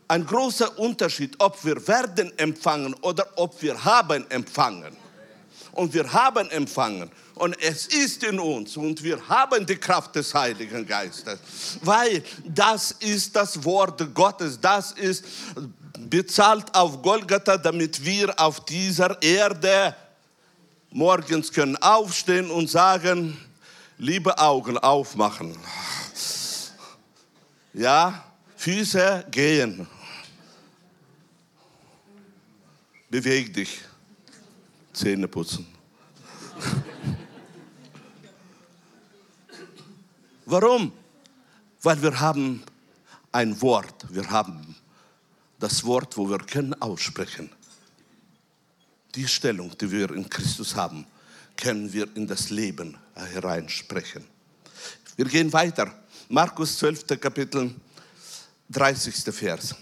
[0.08, 4.96] ein großer Unterschied, ob wir werden empfangen oder ob wir haben empfangen.
[5.74, 7.10] Und wir haben empfangen.
[7.34, 11.40] Und es ist in uns und wir haben die Kraft des Heiligen Geistes.
[11.82, 14.60] Weil das ist das Wort Gottes.
[14.60, 15.24] Das ist
[15.98, 19.96] bezahlt auf Golgatha, damit wir auf dieser Erde
[20.90, 23.36] morgens können aufstehen und sagen,
[23.98, 25.56] liebe Augen aufmachen.
[27.72, 28.24] Ja,
[28.56, 29.88] Füße gehen.
[33.10, 33.80] Beweg dich.
[34.94, 35.66] Zähne putzen.
[40.46, 40.92] Warum?
[41.82, 42.62] Weil wir haben
[43.32, 44.06] ein Wort.
[44.08, 44.74] Wir haben
[45.58, 47.50] das Wort, wo wir können aussprechen
[49.14, 51.06] die Stellung, die wir in Christus haben,
[51.56, 54.24] können wir in das Leben hereinsprechen.
[55.16, 55.92] Wir gehen weiter.
[56.28, 57.20] Markus 12.
[57.20, 57.74] Kapitel,
[58.70, 59.14] 30.
[59.32, 59.74] Vers.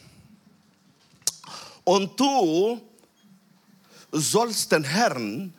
[1.85, 2.81] Und du
[4.13, 5.55] sollst den Herrn,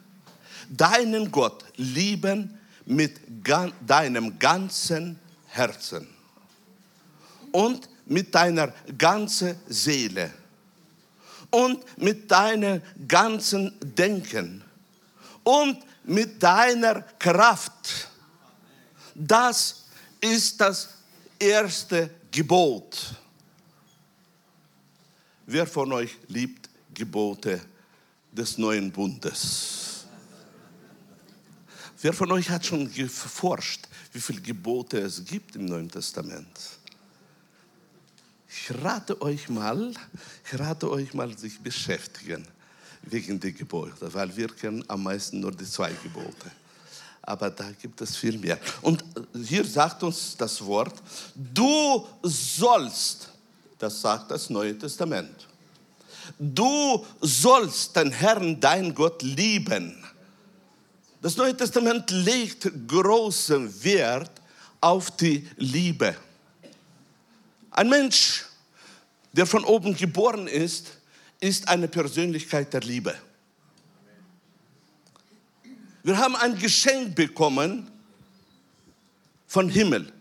[0.69, 3.19] deinen Gott, lieben mit
[3.87, 6.07] deinem ganzen Herzen
[7.51, 10.31] und mit deiner ganzen Seele
[11.49, 14.63] und mit deinem ganzen Denken
[15.43, 18.09] und mit deiner Kraft.
[19.15, 19.85] Das
[20.21, 20.89] ist das
[21.39, 23.15] erste Gebot.
[25.45, 27.61] Wer von euch liebt Gebote
[28.33, 30.05] des neuen Bundes?
[32.01, 36.59] Wer von euch hat schon geforscht, wie viele Gebote es gibt im Neuen Testament?
[38.49, 39.93] Ich rate euch mal,
[40.45, 42.45] ich rate euch mal, sich beschäftigen
[43.03, 46.51] wegen der Gebote, weil wir kennen am meisten nur die zwei Gebote.
[47.21, 48.59] Aber da gibt es viel mehr.
[48.81, 51.01] Und hier sagt uns das Wort,
[51.35, 53.29] du sollst,
[53.79, 55.47] das sagt das Neue Testament,
[56.39, 60.03] du sollst den Herrn, dein Gott, lieben.
[61.21, 64.31] Das Neue Testament legt großen Wert
[64.81, 66.15] auf die Liebe.
[67.71, 68.45] Ein Mensch,
[69.31, 70.97] der von oben geboren ist,
[71.39, 73.15] ist eine Persönlichkeit der Liebe.
[76.03, 77.89] Wir haben ein Geschenk bekommen
[79.47, 80.11] von Himmel,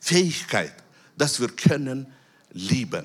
[0.00, 0.72] Fähigkeit,
[1.16, 2.12] dass wir können
[2.52, 3.04] lieben.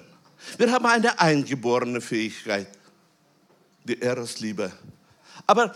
[0.57, 2.67] Wir haben eine eingeborene Fähigkeit,
[3.83, 4.71] die Eresliebe.
[5.47, 5.73] Aber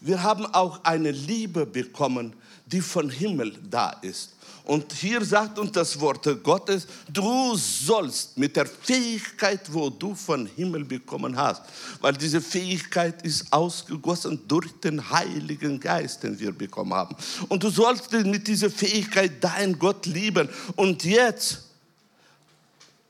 [0.00, 2.34] wir haben auch eine Liebe bekommen,
[2.66, 4.34] die von Himmel da ist.
[4.64, 10.46] Und hier sagt uns das Wort Gottes, du sollst mit der Fähigkeit, wo du von
[10.46, 11.62] Himmel bekommen hast,
[12.00, 17.14] weil diese Fähigkeit ist ausgegossen durch den Heiligen Geist, den wir bekommen haben.
[17.48, 20.48] Und du sollst mit dieser Fähigkeit deinen Gott lieben.
[20.76, 21.64] Und jetzt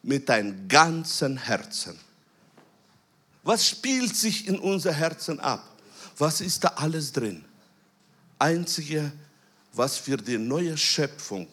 [0.05, 1.99] mit deinem ganzen Herzen.
[3.43, 5.63] Was spielt sich in unser Herzen ab?
[6.19, 7.45] Was ist da alles drin?
[8.39, 9.13] Einzige
[9.77, 11.49] was für die neue Schöpfung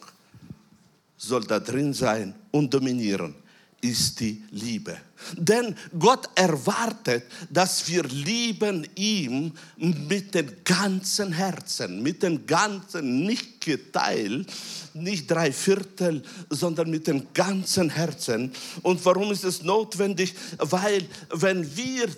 [1.16, 3.34] soll da drin sein und dominieren,
[3.82, 4.96] ist die Liebe.
[5.36, 13.60] Denn Gott erwartet, dass wir lieben ihm mit dem ganzen Herzen, mit dem ganzen, nicht
[13.60, 14.50] geteilt,
[14.94, 18.52] nicht drei Viertel, sondern mit dem ganzen Herzen.
[18.82, 20.34] Und warum ist es notwendig?
[20.58, 22.08] Weil wenn wir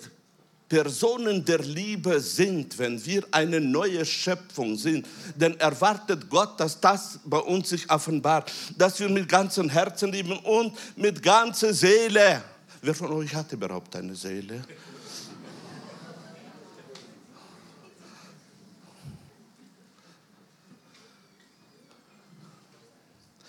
[0.67, 7.19] Personen der Liebe sind, wenn wir eine neue Schöpfung sind, dann erwartet Gott, dass das
[7.23, 12.43] bei uns sich offenbart, dass wir mit ganzem Herzen lieben und mit ganzer Seele.
[12.81, 14.63] Wer von euch hat überhaupt eine Seele?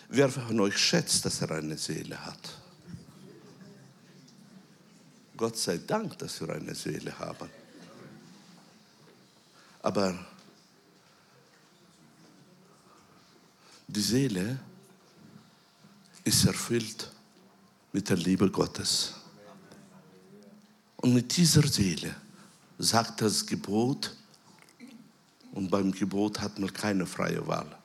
[0.08, 2.65] Wer von euch schätzt, dass er eine Seele hat?
[5.36, 7.50] Gott sei Dank, dass wir eine Seele haben.
[9.82, 10.18] Aber
[13.86, 14.58] die Seele
[16.24, 17.10] ist erfüllt
[17.92, 19.12] mit der Liebe Gottes.
[20.96, 22.14] Und mit dieser Seele
[22.78, 24.16] sagt das Gebot,
[25.52, 27.78] und beim Gebot hat man keine freie Wahl.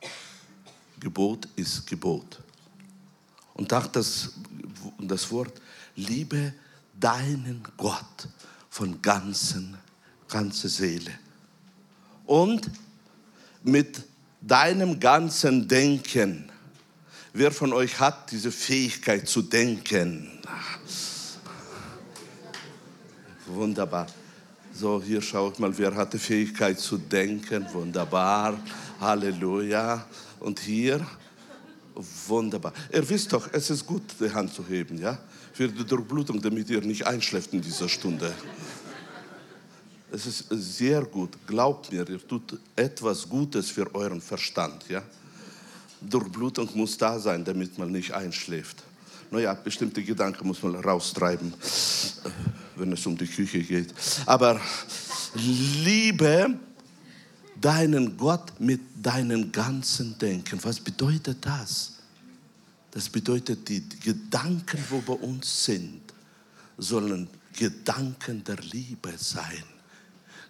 [1.00, 2.42] Gebot ist Gebot.
[3.54, 4.34] Und sagt das,
[5.00, 5.62] das Wort,
[5.96, 6.54] liebe
[7.02, 8.30] deinen Gott
[8.70, 9.78] von ganzen,
[10.30, 11.12] ganzer Seele.
[12.26, 12.72] Und
[13.64, 14.04] mit
[14.40, 16.50] deinem ganzen Denken.
[17.34, 20.40] Wer von euch hat diese Fähigkeit zu denken?
[23.46, 24.08] Wunderbar.
[24.74, 27.68] So, hier schaut mal, wer hat die Fähigkeit zu denken?
[27.74, 28.58] Wunderbar.
[29.00, 30.06] Halleluja.
[30.40, 31.06] Und hier,
[32.28, 32.74] wunderbar.
[32.92, 35.18] Ihr wisst doch, es ist gut, die Hand zu heben, ja?
[35.54, 38.34] Für die Durchblutung, damit ihr nicht einschläft in dieser Stunde.
[40.12, 44.88] Es ist sehr gut, glaubt mir, ihr tut etwas Gutes für euren Verstand.
[44.90, 45.02] Ja?
[46.02, 48.84] Durchblutung muss da sein, damit man nicht einschläft.
[49.30, 51.54] Naja, bestimmte Gedanken muss man raustreiben,
[52.76, 53.94] wenn es um die Küche geht.
[54.26, 54.60] Aber
[55.34, 56.58] liebe
[57.62, 60.60] deinen Gott mit deinem ganzen Denken.
[60.64, 61.94] Was bedeutet das?
[62.92, 66.02] Das bedeutet, die Gedanken, wo bei uns sind,
[66.78, 69.64] sollen Gedanken der Liebe sein.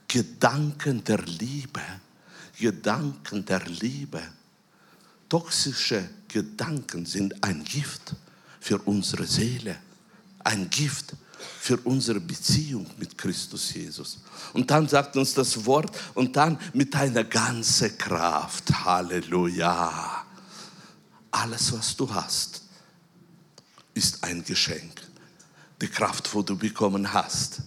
[0.07, 1.81] Gedanken der Liebe.
[2.59, 4.21] Gedanken der Liebe.
[5.29, 8.15] Toxische Gedanken sind ein Gift
[8.59, 9.77] für unsere Seele.
[10.39, 11.13] Ein Gift
[11.59, 14.19] für unsere Beziehung mit Christus Jesus.
[14.53, 18.83] Und dann sagt uns das Wort, und dann mit deiner ganzen Kraft.
[18.83, 20.20] Halleluja
[21.31, 22.61] alles, was du hast,
[23.93, 25.01] ist ein Geschenk.
[25.81, 27.61] Die Kraft, wo du bekommen hast,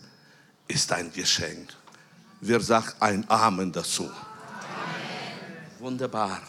[0.68, 1.74] ist ein Geschenk.
[2.40, 4.05] Wer sagt ein Amen dazu?
[4.05, 4.14] Amen.
[5.81, 6.42] Wunderbar.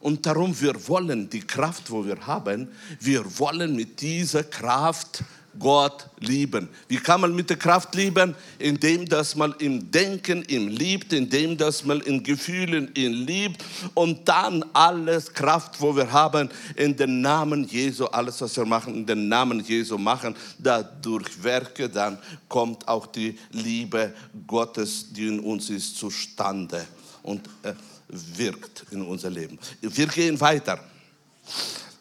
[0.00, 2.68] Und darum, wir wollen die Kraft, wo wir haben,
[3.00, 5.22] wir wollen mit dieser Kraft
[5.58, 6.68] Gott lieben.
[6.88, 8.34] Wie kann man mit der Kraft lieben?
[8.58, 13.64] Indem, dass man im Denken ihn liebt, indem, dass man in Gefühlen ihn liebt
[13.94, 18.94] und dann alles Kraft, wo wir haben, in den Namen Jesu, alles, was wir machen,
[18.94, 24.12] in den Namen Jesu machen, dadurch Werke, dann kommt auch die Liebe
[24.46, 26.86] Gottes, die in uns ist, zustande
[27.22, 27.72] und äh,
[28.08, 29.58] wirkt in unser Leben.
[29.80, 30.78] Wir gehen weiter.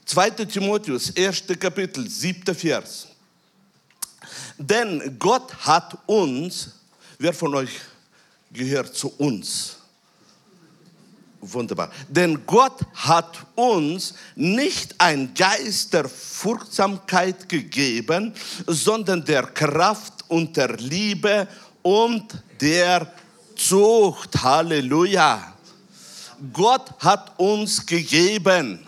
[0.06, 0.30] 2.
[0.46, 1.44] Timotheus, 1.
[1.60, 2.54] Kapitel, 7.
[2.54, 3.08] Vers.
[4.58, 6.72] Denn Gott hat uns,
[7.18, 7.80] wer von euch
[8.52, 9.78] gehört zu uns?
[11.42, 11.92] Wunderbar.
[12.08, 18.34] Denn Gott hat uns nicht ein Geist der Furchtsamkeit gegeben,
[18.66, 21.48] sondern der Kraft und der Liebe
[21.82, 23.12] und der
[23.58, 24.42] Zucht.
[24.42, 25.54] Halleluja.
[26.54, 28.88] Gott hat uns gegeben.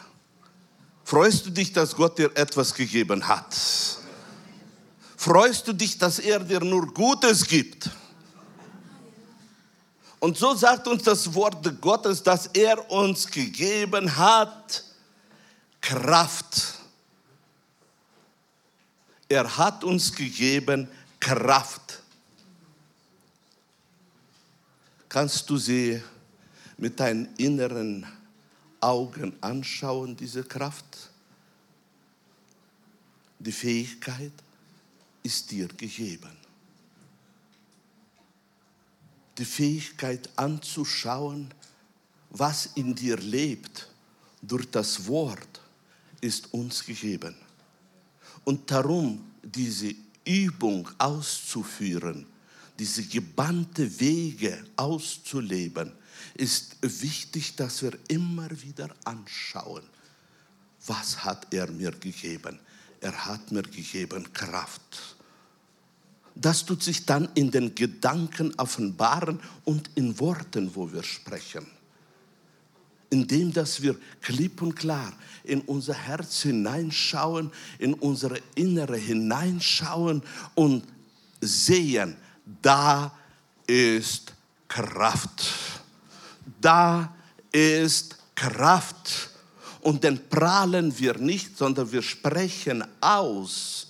[1.04, 3.56] Freust du dich, dass Gott dir etwas gegeben hat?
[5.26, 7.90] Freust du dich, dass er dir nur Gutes gibt.
[10.20, 14.84] Und so sagt uns das Wort Gottes, dass er uns gegeben hat
[15.82, 16.76] Kraft.
[19.28, 20.88] Er hat uns gegeben
[21.20, 22.04] Kraft.
[25.10, 26.04] Kannst du sie
[26.78, 28.06] mit deinen inneren
[28.80, 31.10] Augen anschauen, diese Kraft?
[33.40, 34.45] Die Fähigkeit?
[35.26, 36.38] Ist dir gegeben.
[39.38, 41.52] Die Fähigkeit anzuschauen,
[42.30, 43.90] was in dir lebt,
[44.42, 45.62] durch das Wort
[46.22, 47.36] ist uns gegeben.
[48.44, 52.28] Und darum diese Übung auszuführen,
[52.78, 55.92] diese gebannte Wege auszuleben,
[56.36, 59.84] ist wichtig, dass wir immer wieder anschauen,
[60.88, 62.60] Was hat er mir gegeben?
[63.02, 65.15] Er hat mir gegeben Kraft.
[66.36, 71.66] Das tut sich dann in den Gedanken offenbaren und in Worten, wo wir sprechen.
[73.10, 75.14] Indem, dass wir klipp und klar
[75.46, 80.22] in unser Herz hineinschauen, in unsere Innere hineinschauen
[80.56, 80.84] und
[81.40, 82.18] sehen,
[82.62, 83.14] da
[83.66, 84.34] ist
[84.68, 85.46] Kraft.
[86.60, 87.16] Da
[87.52, 89.30] ist Kraft.
[89.82, 93.88] Und dann prahlen wir nicht, sondern wir sprechen aus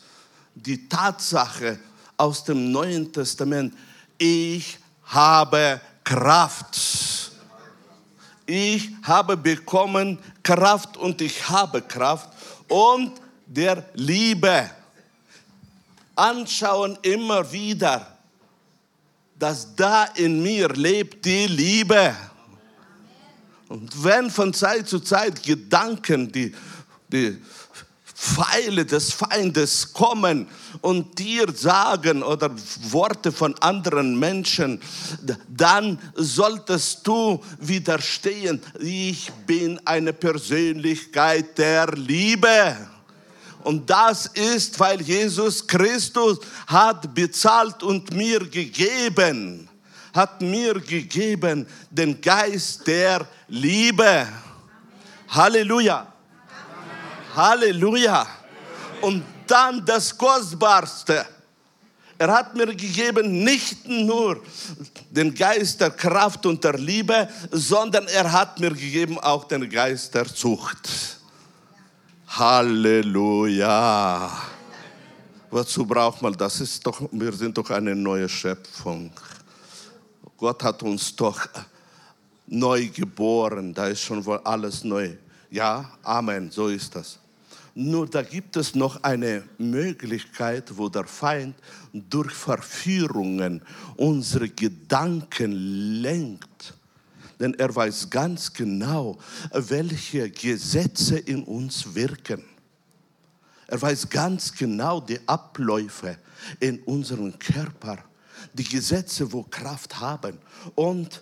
[0.54, 1.80] die Tatsache
[2.18, 3.74] aus dem Neuen Testament.
[4.18, 7.32] Ich habe Kraft.
[8.46, 12.30] Ich habe bekommen Kraft und ich habe Kraft
[12.68, 13.14] und
[13.46, 14.70] der Liebe.
[16.16, 18.16] Anschauen immer wieder,
[19.38, 22.16] dass da in mir lebt die Liebe.
[23.68, 26.54] Und wenn von Zeit zu Zeit Gedanken, die,
[27.12, 27.42] die
[28.16, 30.48] Pfeile des Feindes kommen
[30.82, 32.50] und dir sagen oder
[32.90, 34.82] Worte von anderen Menschen,
[35.50, 38.62] dann solltest du widerstehen.
[38.80, 42.78] Ich bin eine Persönlichkeit der Liebe.
[43.64, 49.68] Und das ist, weil Jesus Christus hat bezahlt und mir gegeben
[50.16, 54.26] hat mir gegeben den Geist der Liebe.
[55.28, 56.15] Halleluja.
[57.36, 58.26] Halleluja.
[59.02, 61.26] Und dann das Kostbarste.
[62.18, 64.42] Er hat mir gegeben nicht nur
[65.10, 70.16] den Geist der Kraft und der Liebe, sondern er hat mir gegeben auch den Geist
[70.16, 71.20] der Zucht.
[72.28, 74.32] Halleluja.
[75.52, 76.62] Wozu braucht man das?
[76.62, 79.12] Ist doch, wir sind doch eine neue Schöpfung.
[80.38, 81.48] Gott hat uns doch
[82.48, 85.16] neu geboren, da ist schon wohl alles neu.
[85.50, 87.20] Ja, Amen, so ist das.
[87.78, 91.56] Nur da gibt es noch eine Möglichkeit, wo der Feind
[91.92, 93.62] durch Verführungen
[93.98, 95.52] unsere Gedanken
[96.02, 96.74] lenkt.
[97.38, 99.18] Denn er weiß ganz genau,
[99.52, 102.46] welche Gesetze in uns wirken.
[103.68, 106.18] Er weiß ganz genau die Abläufe
[106.62, 107.98] in unserem Körper
[108.54, 110.38] die Gesetze, wo Kraft haben.
[110.76, 111.22] Und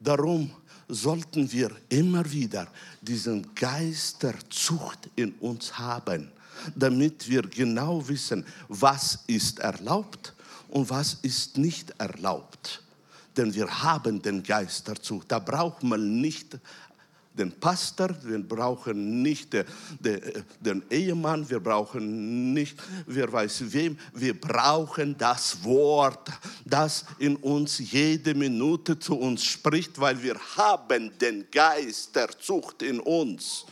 [0.00, 0.50] darum
[0.92, 2.68] sollten wir immer wieder
[3.00, 6.30] diesen Geist der Zucht in uns haben,
[6.76, 10.34] damit wir genau wissen, was ist erlaubt
[10.68, 12.82] und was ist nicht erlaubt.
[13.36, 15.32] Denn wir haben den Geist der Zucht.
[15.32, 16.58] Da braucht man nicht
[17.34, 19.64] den Pastor, wir brauchen nicht den,
[20.60, 22.76] den Ehemann, wir brauchen nicht,
[23.06, 26.28] wer weiß wem, wir brauchen das Wort,
[26.64, 32.82] das in uns jede Minute zu uns spricht, weil wir haben den Geist der Zucht
[32.82, 33.64] in uns.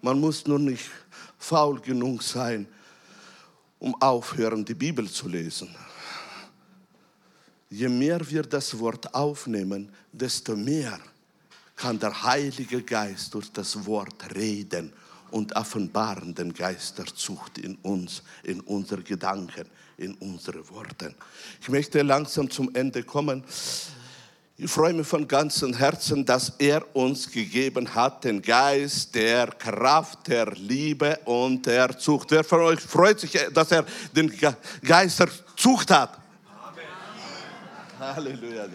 [0.00, 0.88] Man muss nur nicht
[1.38, 2.66] faul genug sein,
[3.80, 5.74] um aufhören, die Bibel zu lesen.
[7.68, 10.98] Je mehr wir das Wort aufnehmen, desto mehr
[11.80, 14.92] kann der Heilige Geist durch das Wort reden
[15.30, 19.64] und offenbaren den Geist der Zucht in uns, in unsere Gedanken,
[19.96, 21.14] in unsere Worte.
[21.60, 23.42] Ich möchte langsam zum Ende kommen.
[24.58, 30.28] Ich freue mich von ganzem Herzen, dass er uns gegeben hat, den Geist der Kraft,
[30.28, 32.30] der Liebe und der Zucht.
[32.30, 34.30] Wer von euch freut sich, dass er den
[34.82, 36.18] Geist der Zucht hat?
[36.62, 36.84] Amen.
[37.98, 38.66] Halleluja.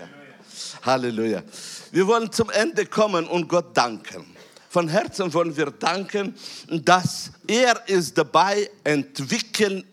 [0.82, 1.44] Halleluja.
[1.92, 4.26] Wir wollen zum Ende kommen und Gott danken.
[4.70, 6.36] Von Herzen wollen wir danken,
[6.68, 9.86] dass er ist dabei, entwickeln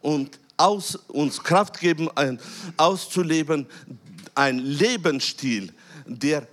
[0.00, 2.40] und aus, uns Kraft geben, ein,
[2.76, 3.66] auszuleben,
[4.34, 5.72] ein Lebensstil,
[6.06, 6.46] der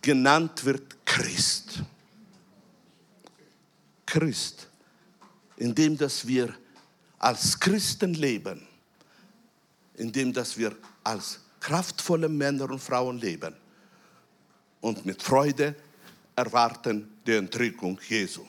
[0.00, 1.82] genannt wird Christ.
[4.06, 4.66] Christ,
[5.56, 6.54] indem dass wir
[7.18, 8.66] als Christen leben,
[9.94, 10.74] indem dass wir
[11.04, 13.54] als kraftvolle Männer und Frauen leben
[14.80, 15.74] und mit Freude
[16.34, 18.44] erwarten die Entrückung Jesu.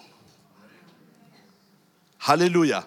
[2.22, 2.86] Halleluja.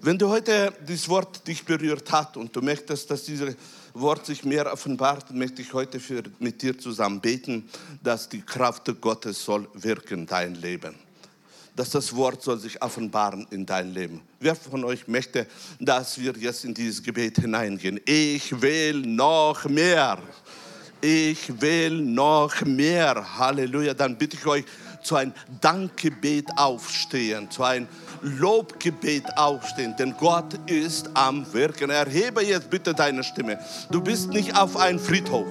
[0.00, 3.54] Wenn du heute dieses Wort dich berührt hat und du möchtest, dass dieses
[3.94, 7.68] Wort sich mehr offenbart, möchte ich heute für, mit dir zusammen beten,
[8.02, 10.94] dass die Kraft Gottes soll wirken in dein Leben.
[11.76, 14.22] Dass das Wort soll sich offenbaren in dein Leben.
[14.40, 15.46] Wer von euch möchte,
[15.78, 18.00] dass wir jetzt in dieses Gebet hineingehen?
[18.04, 20.18] Ich will noch mehr
[21.06, 23.38] ich will noch mehr.
[23.38, 23.94] Halleluja.
[23.94, 24.64] Dann bitte ich euch
[25.02, 27.86] zu einem Dankgebet aufstehen, zu einem
[28.22, 31.90] Lobgebet aufstehen, denn Gott ist am Wirken.
[31.90, 33.60] Erhebe jetzt bitte deine Stimme.
[33.90, 35.46] Du bist nicht auf einem Friedhof.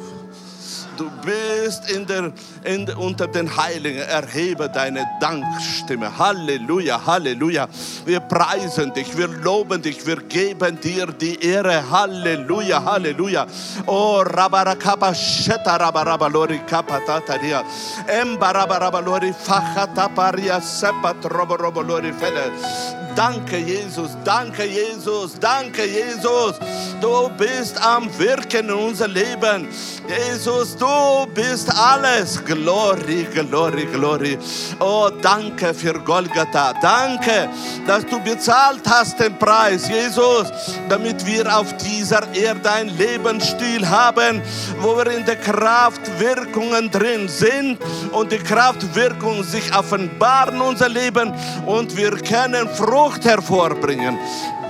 [0.97, 2.31] Du bist in der,
[2.63, 4.01] in, unter den Heiligen.
[4.01, 6.17] Erhebe deine Dankstimme.
[6.17, 7.67] Halleluja, Halleluja.
[8.05, 11.89] Wir preisen dich, wir loben dich, wir geben dir die Ehre.
[11.89, 13.45] Halleluja, Halleluja.
[13.85, 17.63] Oh, Rabarakapa Sheta Rabarabalori Kapatataria.
[18.07, 23.04] Embarabalori Fachataparia Sepat Roborobolori Fede.
[23.15, 26.59] Danke, Jesus, danke, Jesus, danke, Jesus.
[26.99, 29.69] Du bist am Wirken in unser Leben.
[30.07, 32.43] Jesus, du bist alles.
[32.43, 34.37] Glory, glory, glory.
[34.79, 36.73] Oh, danke für Golgatha.
[36.81, 37.49] Danke,
[37.87, 40.51] dass du bezahlt hast den Preis, Jesus,
[40.89, 44.41] damit wir auf dieser Erde einen Lebensstil haben,
[44.81, 47.77] wo wir in der Kraftwirkungen drin sind
[48.11, 51.33] und die Kraftwirkungen sich offenbaren unser Leben
[51.65, 52.67] und wir können
[53.05, 54.17] Frucht hervorbringen.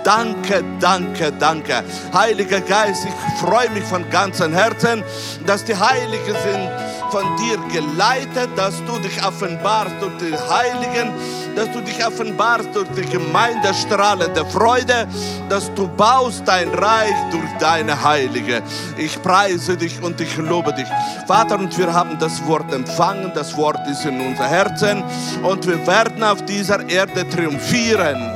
[0.05, 1.83] Danke, danke, danke.
[2.13, 5.03] Heiliger Geist, ich freue mich von ganzem Herzen,
[5.47, 6.69] dass die Heiligen sind
[7.09, 11.11] von dir geleitet, dass du dich offenbarst durch die Heiligen,
[11.55, 15.07] dass du dich offenbarst durch die Gemeinde strahlende Freude,
[15.49, 18.61] dass du baust dein Reich durch deine Heilige.
[18.97, 20.87] Ich preise dich und ich lobe dich.
[21.25, 25.03] Vater, und wir haben das Wort empfangen, das Wort ist in unser Herzen
[25.41, 28.35] und wir werden auf dieser Erde triumphieren.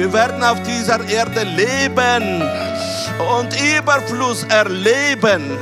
[0.00, 2.42] Wir werden auf dieser Erde leben
[3.36, 3.48] und
[3.78, 5.58] Überfluss erleben,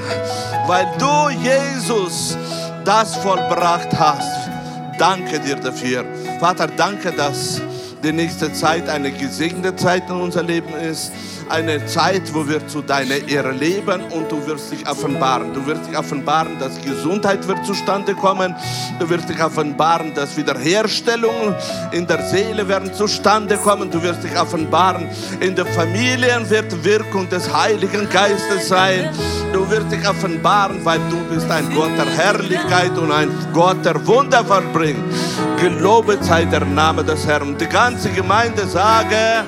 [0.67, 2.37] weil du, Jesus,
[2.85, 4.51] das vollbracht hast.
[4.99, 6.05] Danke dir dafür.
[6.39, 7.61] Vater, danke, dass
[8.03, 11.13] die nächste Zeit eine gesegnete Zeit in unser Leben ist
[11.51, 15.53] eine Zeit, wo wir zu deiner Ehre leben und du wirst dich offenbaren.
[15.53, 18.55] Du wirst dich offenbaren, dass Gesundheit wird zustande kommen.
[18.99, 21.55] Du wirst dich offenbaren, dass Wiederherstellungen
[21.93, 23.91] in der Seele werden zustande kommen.
[23.91, 25.09] Du wirst dich offenbaren,
[25.41, 29.11] in den Familien wird Wirkung des Heiligen Geistes sein.
[29.53, 34.07] Du wirst dich offenbaren, weil du bist ein Gott der Herrlichkeit und ein Gott der
[34.07, 35.03] Wunder vollbringt.
[35.61, 37.57] Gelobet sei der Name des Herrn.
[37.57, 39.45] Die ganze Gemeinde sage,